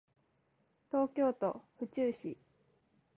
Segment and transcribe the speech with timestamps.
[0.89, 2.35] 東京都府中市